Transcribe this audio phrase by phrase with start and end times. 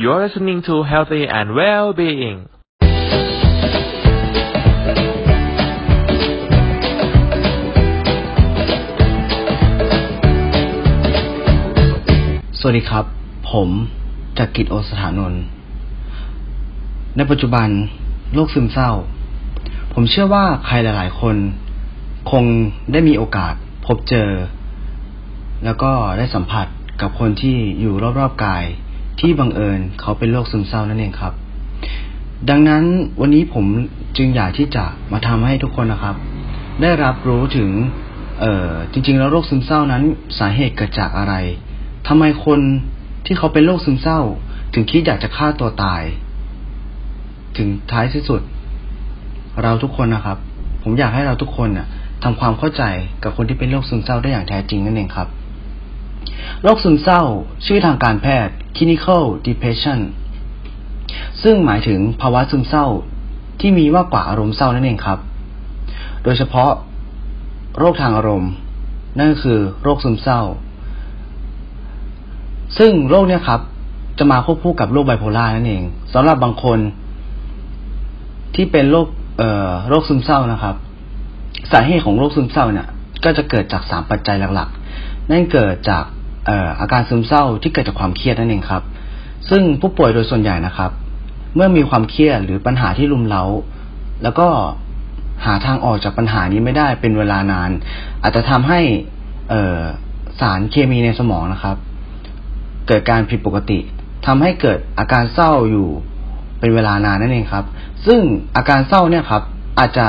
[0.00, 2.38] You're listening to Healthy and Well-being
[12.58, 13.04] สวัสดีครับ
[13.50, 13.68] ผม
[14.38, 15.42] จักริดโอสถานนท์
[17.16, 17.68] ในปัจจุบัน
[18.34, 18.90] โรคซึมเศร้า
[19.92, 21.36] ผมเชื่อว่าใครหลาย ๆ คน
[22.30, 22.44] คง
[22.92, 23.54] ได้มีโอกาส
[23.86, 24.30] พบเจอ
[25.64, 26.66] แล้วก็ได้สัมผัส
[27.00, 28.64] กับคนที่อยู่รอบ ๆ กาย
[29.20, 31.32] ที่บังเอิญเขาเป็นโรคซึมเศร้านั่นเองครับ
[32.50, 32.84] ดังนั้น
[33.20, 33.66] วันนี้ผม
[34.16, 36.16] จึงอยากที่จะมาทำให้ทุกคนนะครับ
[36.82, 37.70] ได้รับรู้ถึง
[38.40, 40.02] เอ่อจริง ๆ แล้วโรคซึมเศร้านั้น
[40.38, 41.34] สาเหตุเกิดจากอะไร
[42.08, 42.60] ทำไมคน
[43.26, 44.20] ที่เขาเป็นโรคซึมเศร้า
[44.74, 46.02] ถึงคิดอยากจะฆ่าตัวตาย
[47.56, 48.40] ถึงท้ายที่สุด
[49.62, 50.38] เราทุกคนนะครับ
[50.82, 51.86] ผมอยากให้เราทุกคนน่ะ
[52.24, 52.82] ทำความเข้าใจ
[53.22, 55.28] กับคนที่เป็นโรคซึมเศร้าได้อย่างแท้จริงนั่นเองครับ
[56.62, 57.22] โรคซึมเศร้า
[57.66, 60.00] ชื่อทางการแพทย์ clinical depression
[61.42, 62.86] ซึ่งหมายถึงภาวะซึมเศร้า
[63.60, 65.18] ที่มีมากกว่าอารมณ์เศร้านั่นเองครับ
[66.24, 66.70] โดยเฉพาะ
[67.78, 68.52] โรคทางอารมณ์
[69.18, 70.40] นั่นก็คือโรคซึมเศร้า
[72.78, 73.60] ซึ่งโรคเนี้ยครับ
[74.18, 75.82] จะมาควบคู่กับโรคไบโพล่านั่นเอง
[76.14, 76.78] สำหรับบางคน
[78.54, 79.06] ที่เป็นโรค
[79.38, 80.76] เอ่อโรคซึมเศร้านะครับ
[81.72, 82.88] สาเหตุของโรคซึมเศร้าเนี่ย
[83.24, 86.04] ก็จะเกิดจากสามปัจจัยหลักๆ นั่นเกิดจาก
[86.48, 88.82] อ่ออาการซึมเศร้าที่เกิดจากความเครียดนั่นเองครับ
[89.50, 90.90] ซึ่งผู้ป่วยโดยส่วนใหญ่นะครับ
[91.54, 93.44] เมื่อมีความเครียดหรือปัญหาที่รุมเร้า
[94.22, 94.48] แล้วก็
[95.44, 97.70] หาทางออกจากปัญหานี้ไม่ได้เป็นเวลานาน
[98.22, 98.80] อาจจะทำให้
[99.50, 99.82] เอ่อ
[100.40, 101.76] สารเคมีในสมองนะครับ
[102.88, 103.78] เกิดการผิดปกติ
[104.26, 105.88] ทำให้เกิดอาการเศร้าอยู่
[106.60, 107.64] เป็นเวลานานนั่นเองครับ
[108.06, 108.20] ซึ่ง
[108.56, 109.42] อาการเศร้าเนี่ยครับ
[109.78, 110.08] อาจจะ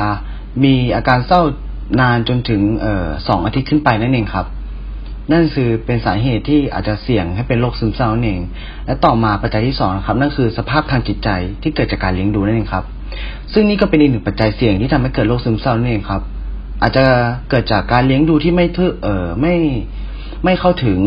[0.63, 1.41] มีอาการเศร้า
[2.01, 4.45] นานจนถึงเอ่อสองอาทิตย์ขึ้นไปนั่นเองครับ
[5.31, 8.41] นั่นคือเป็นสาเหตุที่อาจจะเสี่ยงให้เป็นโรคซึมเศร้านั่นเอง
[8.85, 11.29] และต่อมาปัจจัยที่สองนะครับ นั่นคือสภาพทางจิตใจ
[11.61, 12.85] ที่เกิดจากการเลี้ยงดูนั่นเองครับ
[13.53, 16.21] ซึ่งนี่ก็เป็นอีกหนึ่งปัจจัยเสี่ยงที่ทำให้เกิดโรคซึมเศร้านั่นเองครับ
[16.81, 17.05] อาจจะ
[17.49, 19.55] เกิดจากการเลี้ยงดูที่ไม่ทึเอ่อไม่
[20.43, 20.99] ไม่เข้าถึง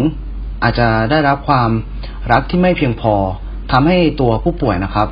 [0.63, 1.71] อาจจะได้รับความ
[2.33, 3.15] รักที่ไม่เพียงพอ
[3.73, 5.09] ทำให้ตัวผู้ป่วยนะครับ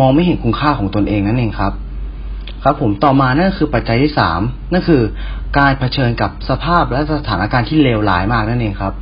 [0.00, 1.72] มองไม่เห็นคุณค่าของตนเองนั่นเองครับ
[2.66, 4.40] ครับผมต่อมานั่นคือปัจจัยที่สาม
[4.72, 5.02] นั่นคือ
[5.58, 8.94] การเผชิญกับสภาพและสถานการณ์ที่เลวร้ายมากนั่นเองครับ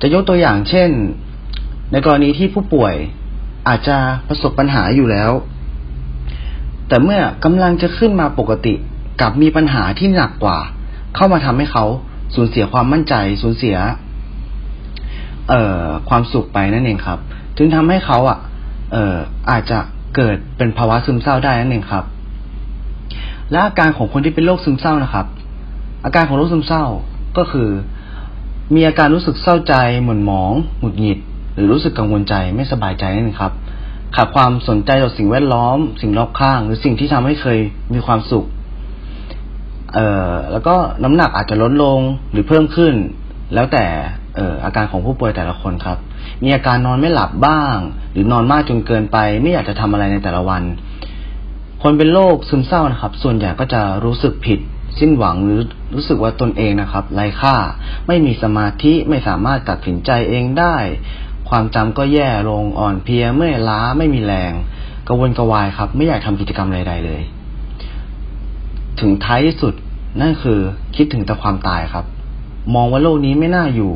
[0.00, 0.90] จะยกตัวอย่างเช่น
[1.92, 2.94] ในกรณีที่ผู้ป่วย
[3.68, 3.96] อาจจะ
[4.28, 5.30] ประสบปัญหาอยู่แล้ว
[6.88, 8.74] แต่เมื่อกำลังจะขึ้นมาปกติ
[9.20, 10.58] กับมีปัญหาที่หนักกว่า
[11.14, 11.84] เข้ามาทำให้เขา
[12.34, 13.76] สูญเสียความมั่นใจสูญเสีย
[15.48, 17.18] เอ่อความสุขไปนั่นเองครับ
[17.56, 18.38] ถึงทำให้เขาอะ
[18.92, 19.16] เอ่อ
[19.50, 19.78] อาจจะ
[20.16, 22.04] เกิดเป็นภาวะซึมเศร้าได้นั่นเองครับ
[23.50, 25.26] และอาการของคนที่เป็นโรคซึมเศร้านะครับ
[26.04, 26.84] อาการของโรคซึมเศร้า
[27.38, 27.68] ก็คือ
[28.74, 29.74] มีอาการรู้สึกเศร้าใจ
[30.04, 31.18] หม่นหมองหงุดหงิด
[31.54, 33.52] หรือรู้สึกกังวลใจไม่สบายใจนั่นเองครับ
[34.16, 37.58] ขาดความสนใจต่อสิ่งแวดล้อม สิ่งรอบข้าง หรือสิ่งที่ทำให้เคย
[37.94, 38.44] มีความสุข
[39.94, 40.74] เอ่อแล้วก็
[41.04, 42.00] น้ำหนักอาจจะลดลง
[42.32, 42.94] หรือเพิ่มขึ้น
[43.54, 43.84] แล้วแต่
[44.36, 45.98] เอ่ออาการของผู้ป่วยแต่ละคนครับ
[46.42, 47.76] มีอาการนอนไม่หลับบ้าง
[48.12, 50.62] หรือนอนมากจนเกินไป ไม่อยากจะทำอะไรในแต่ละวัน
[51.86, 54.60] คนเป็นโรคซึมเศร้านะครับ ส่วนใหญ่ก็จะรู้สึกผิด
[54.98, 55.60] สิ้นหวังหรือ
[55.94, 57.56] รู้สึกว่าตนเองนะครับไร้ค่า
[58.06, 60.76] ไม่มีสมาธิไม่สามารถตัดสินใจเองได้
[61.48, 64.52] ความจำก็แย่ลงอ่อนเพลียเมื่อยล้าไม่มีแรง
[65.06, 67.22] กระวนกระวายครับ ไม่อยากทำกิจกรรมใดๆเลย
[69.00, 69.74] ถึงท้ายที่สุด
[70.20, 70.60] นั่นคือ
[70.96, 72.04] คิดถึงแต่ความตายครับ
[72.74, 73.92] มองว่าโลกนี้ไม่น่าอยู่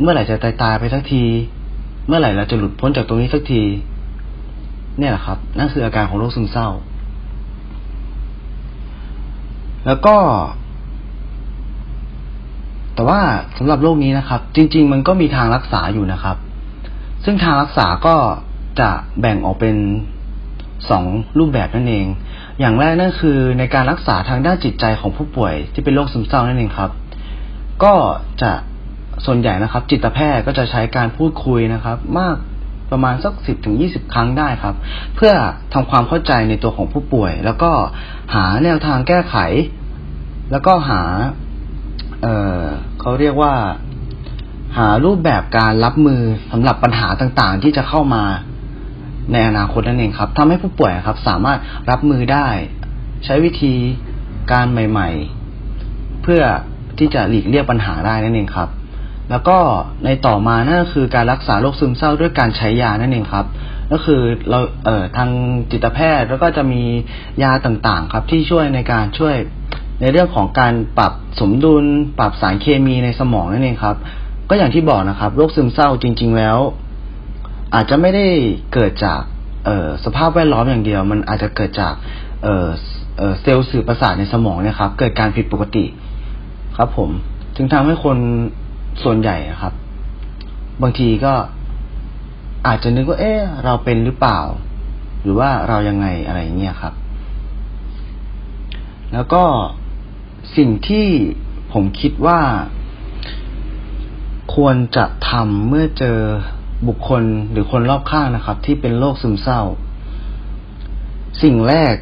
[0.00, 1.24] เมื่อไหร่จะตายตายไปสักที
[2.06, 3.62] เมื่อไหร่เราจะหลุดพ้นจากตรงนี้สักที
[4.98, 6.68] เนี่ยแหละครับ นั่นคืออาการของโรคซึมเศร้า
[9.86, 10.16] แล้วก็
[12.94, 13.20] แต่ว่า
[13.58, 16.36] สำหรับโรคนี้นะครับ จริง ๆ มันก็มีทางรักษาอยู่นะครับ
[17.24, 18.16] ซึ่งทางรักษาก็
[18.80, 19.76] จะแบ่งออกเป็น
[20.90, 21.04] สอง
[21.38, 22.06] รูปแบบนั่นเอง
[22.60, 26.90] อย่างแรกนั่นคือในการรักษาทางด้านจิตใจของผู้ป่วยที่เป็นโรคซึมเศร้านั่นเองครับ
[27.84, 27.94] ก็
[28.42, 28.52] จะ
[29.26, 32.36] ส่วนใหญ่นะครับ จิตแพทย์ก็จะใช้การพูดคุยนะครับ มาก
[32.92, 34.74] ประมาณสักสิบถึงยี่สิบครั้งได้ครับ
[35.16, 35.32] เพื่อ
[35.72, 37.70] ทำความเข้าใจในตัวของผู้ป่วย แล้วก็
[38.34, 39.36] หาแนวทางแก้ไข
[40.52, 41.02] แล้วก็หา
[42.22, 42.26] เอ
[42.58, 42.62] อ
[43.00, 43.54] เขาเรียกว่า
[44.78, 46.22] หารูปแบบการรับมือ
[46.52, 48.24] สำหรับปัญหาต่างๆ ที่จะเข้ามา
[49.32, 51.58] ในอนาคตนั่นเองครับทำให้ผู้ป่วยครับ สามารถ
[51.90, 52.48] รับมือได้
[53.24, 53.74] ใช้วิธี
[54.52, 55.08] การใหม่
[55.66, 56.42] ๆ เพื่อ
[56.98, 58.68] ที่จะหลีกเลี่ยงปัญหาได้นั่นเองครับ
[59.30, 59.58] แล้วก็
[60.04, 63.46] ในต่อมานั่นก็คือการรักษาโรคซึมเศร้าด้วยการใช้ยานั่นเองครับ
[63.92, 65.30] ก็คือเราเอ่อทาง
[65.70, 66.82] จิตแพทย์แล้วก็จะมี
[67.42, 69.34] ยาต่างๆ ครับที่ช่วยในการช่วย
[70.00, 71.84] ในเรื่องของการปรับสมดุล
[72.18, 73.96] ปรับสารเคมีในสมองนั่นเองครับ
[74.48, 76.58] ก็อย่างที่บอกนะครับ โรคซึมเศร้าจริง ๆ แล้ว
[77.74, 78.26] อาจจะไม่ได้
[78.72, 79.20] เกิดจาก
[79.64, 81.94] เอ่อสภาพแวดล้อมอย่างเดียว มันอาจจะเกิดจาก
[82.42, 82.68] เอ่อ
[83.18, 85.84] เอ่อเซลล์สื่อประสาทในสมองเนี่ยครับ เกิดการผิดปกติ
[86.76, 87.10] ครับผม
[87.56, 88.16] ถึงทำให้คน
[89.02, 89.74] ส่วนใหญ่ครับ
[90.82, 91.34] บางทีก็
[92.66, 94.40] อาจจะนึกว่า เอ๊ะเราเป็นหรือเปล่า
[95.22, 96.94] หรือว่าเรายังไงอะไรเงี้ยครับ
[99.12, 99.44] แล้วก็
[100.56, 101.06] สิ่งที่
[101.72, 102.40] ผมคิดว่า
[104.54, 106.18] ควรจะทำเมื่อเจอ
[106.88, 109.62] บุคคลหรือคนรอบข้างนะครับ ที่เป็นโรคซึมเศร้า
[111.42, 111.94] สิ่งแรก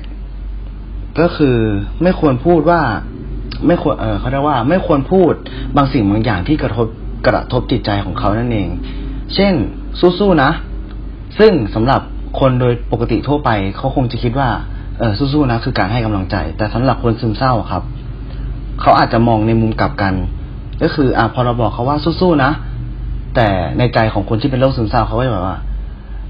[1.21, 1.57] ก็คือ
[2.03, 2.83] ไม่ควรพูดว่า
[3.67, 5.33] ไม่ควรเออเขาเรียกว่าไม่ควรพูด
[5.77, 6.87] บางสิ่งบางอย่างที่กระทบ
[7.27, 8.69] กระทบจิตใจของเขานั่นเอง
[9.35, 9.55] เช่น
[10.01, 10.51] สู้ๆนะ
[11.39, 12.01] ซึ่งสำหรับ
[12.41, 14.49] คนโดยปกติทั่วไปเขาคงจะคิดว่า
[14.99, 17.83] เออสู้ๆนะคือการให้กำลังใจ แต่สำหรับคนซึมเศร้าครับ
[18.81, 20.15] เขาอาจจะมองในมุมกลับกัน
[20.83, 22.51] ก็คืออ่าพอเราบอกเขาว่าสู้ๆนะ
[23.35, 23.49] แต่
[23.79, 25.59] ในใจของคนที่เป็นโรคซึมเศร้าเขาก็จะแบบว่า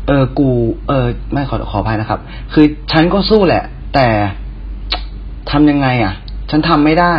[0.06, 0.48] เออกู
[0.88, 2.20] เออ ไม่ขอขออภัยนะครับ
[2.52, 4.06] คือฉันก็สู้แหละ แต่
[5.50, 6.14] ทำยังไง อะ
[6.50, 7.14] ฉันทำไม่ได้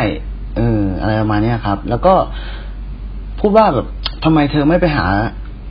[0.58, 2.14] เออ อะไรประมาณนี้ครับ แล้วก็
[3.40, 3.88] พูดว่าแบบ
[4.24, 5.06] ทำไมเธอไม่ไปหา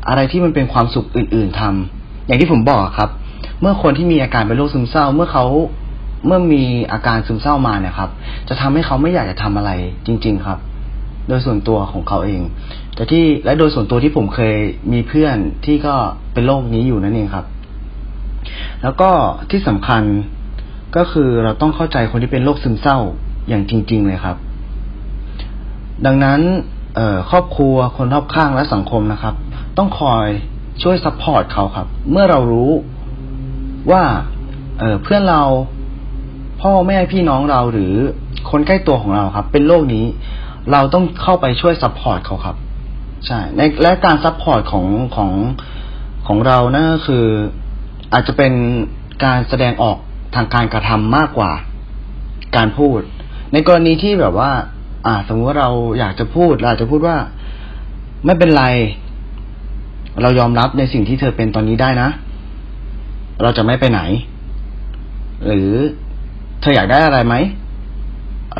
[0.08, 3.10] อะไรที่มันเป็นความสุขอื่น ๆทำอย่างที่ผมบอกครับ
[3.60, 5.44] เมื่อคนที่มีอาการเป็นโรคซึมเศร้า เมื่อเขา
[6.26, 6.62] เมื่อมี
[6.92, 8.10] อาการซึมเศร้ามาเนี่ยครับ
[8.48, 9.70] จะทำให้เขาไม่อยากจะทำอะไร
[10.06, 10.58] จริง ๆ ครับ
[11.28, 12.40] โดยส่วนตัวของเขาเอง
[12.94, 14.54] แต่ที่และโดยส่วนตัวที่ผมเคย
[14.92, 15.94] มีเพื่อนที่ก็
[16.32, 17.46] เป็นโรคนี้อยู่นั่นเองครับ
[18.82, 19.10] แล้วก็
[19.50, 20.02] ที่สำคัญ
[20.96, 22.98] ก็คือเราต้องเข้าใจคนที่เป็นโรคซึมเศร้า
[23.50, 24.36] อย่างจริง ๆ เลยครับ
[26.06, 26.40] ดังนั้น
[27.30, 29.34] ครอบครัวคนรอบข้างและสังคมนะครับ
[29.78, 30.26] ต้องคอย
[30.82, 32.70] ช่วย support เขาครับ เมื่อเรารู้
[33.90, 34.02] ว่า
[34.78, 35.42] เพื่อนเรา
[36.60, 37.94] พ่อแม่พี่น้องเราหรือ
[38.50, 40.06] คนใกล้ตัวของเราครับ เป็นโรคนี้
[40.72, 42.56] เราต้องเข้าไปช่วย support เขาครับ
[43.26, 44.86] ใช่ในและการ support ของ
[45.16, 45.30] ของ
[46.26, 47.26] ของเรานั่นก็คือ
[48.12, 48.52] อาจจะเป็น
[49.24, 49.98] การแสดงออก
[50.34, 51.52] ทางการกระทำมากกว่า
[52.56, 53.00] การพูด
[53.52, 54.50] ในกรณีที่แบบว่า
[55.06, 57.16] อ่า สมมติว่าเราอยากจะพูดเราจจะพูดว่า
[58.26, 58.64] ไม่เป็นไร
[60.22, 62.08] เรายอมรับในสิ่งที่เธอเป็นตอนนี้ได้นะ
[63.42, 64.00] เราจะไม่ไปไหน
[65.46, 65.70] หรือ
[66.60, 67.34] เธออยากได้อะไรไหม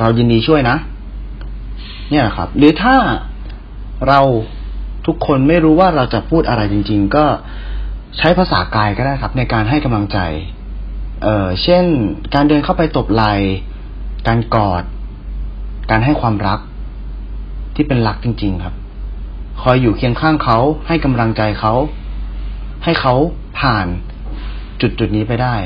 [0.00, 0.76] เรายินดีช่วยนะ
[2.10, 2.96] เนี่ยครับ หรือถ้า
[4.08, 4.20] เรา
[5.06, 7.24] ทุกคนไม่รู้ว่าเราจะพูดอะไรจริง ๆ ก็
[8.18, 10.18] ใช้ภาษากายก็ได้ครับ ในการให้กำลังใจ
[11.22, 11.84] เอ่อ เช่น
[12.34, 13.32] การเดินเข้าไปตบไหล่
[14.28, 14.84] การกอด
[15.90, 16.60] การให้ความรัก
[17.74, 18.74] ที่เป็นรักจริง ๆ ครับ
[19.62, 21.74] คอยอยู่เคียงข้างเขาให้กำลังใจเขา
[22.84, 23.14] ให้เขา
[23.58, 23.86] ผ่าน
[24.80, 25.56] จุดจุดนี้ไปได้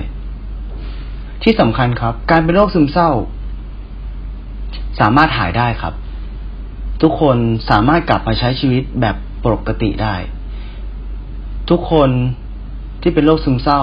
[1.42, 3.10] ที่สำคัญครับ การเป็นโรคซึมเศร้า
[5.00, 5.94] สามารถหายได้ครับ
[7.02, 7.36] ทุกคน
[7.70, 10.16] สามารถกลับมาใช้ชีวิตแบบปกติได้
[11.70, 12.10] ทุกคน
[13.02, 13.82] ที่เป็นโรคซึมเศร้า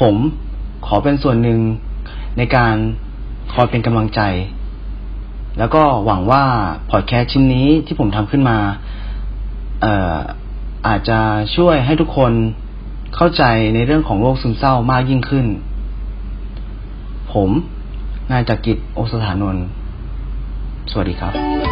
[0.00, 0.16] ผม
[0.86, 1.60] ขอเป็นส่วนหนึ่ง
[2.38, 2.76] ในการ
[3.52, 4.20] คอยเป็นกำลังใจ
[5.58, 6.44] แล้วก็หวังว่า
[6.90, 8.58] พอดแคสต์ชิ้นนี้ที่ผมทำขึ้นมา
[9.80, 10.18] เอ่อ
[10.86, 11.18] อาจจะ
[11.56, 12.32] ช่วยให้ทุกคน
[13.16, 13.44] เข้าใจ
[13.74, 15.46] ในเรื่องของโรคซึมเศร้ามากยิ่งขึ้น
[17.32, 17.50] ผม
[18.30, 19.64] นายจักริดโอสถานนท์
[20.90, 21.71] สวัสดีครับ